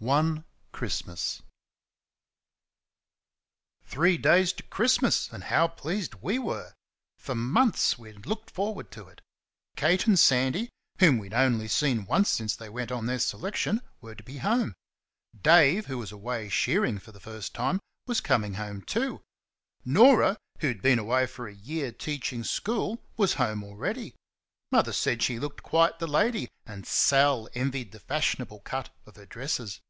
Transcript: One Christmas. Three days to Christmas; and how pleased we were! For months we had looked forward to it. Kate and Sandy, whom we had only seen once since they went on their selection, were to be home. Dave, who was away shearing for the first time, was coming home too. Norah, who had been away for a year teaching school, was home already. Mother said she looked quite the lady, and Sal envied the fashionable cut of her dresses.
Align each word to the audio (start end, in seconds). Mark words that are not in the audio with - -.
One 0.00 0.44
Christmas. 0.70 1.42
Three 3.84 4.16
days 4.16 4.52
to 4.52 4.62
Christmas; 4.62 5.28
and 5.32 5.42
how 5.42 5.66
pleased 5.66 6.14
we 6.22 6.38
were! 6.38 6.72
For 7.16 7.34
months 7.34 7.98
we 7.98 8.12
had 8.12 8.24
looked 8.24 8.52
forward 8.52 8.92
to 8.92 9.08
it. 9.08 9.20
Kate 9.74 10.06
and 10.06 10.16
Sandy, 10.16 10.70
whom 11.00 11.18
we 11.18 11.26
had 11.26 11.34
only 11.34 11.66
seen 11.66 12.04
once 12.06 12.28
since 12.30 12.54
they 12.54 12.68
went 12.68 12.92
on 12.92 13.06
their 13.06 13.18
selection, 13.18 13.82
were 14.00 14.14
to 14.14 14.22
be 14.22 14.38
home. 14.38 14.72
Dave, 15.36 15.86
who 15.86 15.98
was 15.98 16.12
away 16.12 16.48
shearing 16.48 17.00
for 17.00 17.10
the 17.10 17.18
first 17.18 17.52
time, 17.52 17.80
was 18.06 18.20
coming 18.20 18.54
home 18.54 18.82
too. 18.82 19.20
Norah, 19.84 20.36
who 20.60 20.68
had 20.68 20.80
been 20.80 21.00
away 21.00 21.26
for 21.26 21.48
a 21.48 21.52
year 21.52 21.90
teaching 21.90 22.44
school, 22.44 23.02
was 23.16 23.34
home 23.34 23.64
already. 23.64 24.14
Mother 24.70 24.92
said 24.92 25.24
she 25.24 25.40
looked 25.40 25.64
quite 25.64 25.98
the 25.98 26.06
lady, 26.06 26.48
and 26.64 26.86
Sal 26.86 27.48
envied 27.52 27.90
the 27.90 27.98
fashionable 27.98 28.60
cut 28.60 28.90
of 29.04 29.16
her 29.16 29.26
dresses. 29.26 29.80